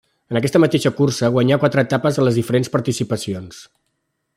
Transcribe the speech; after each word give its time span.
En 0.33 0.37
aquesta 0.37 0.61
mateixa 0.63 0.91
cursa 1.01 1.29
guanyà 1.35 1.59
quatre 1.65 1.85
etapes 1.89 2.19
en 2.21 2.27
les 2.29 2.41
diferents 2.41 2.75
participacions. 2.79 3.63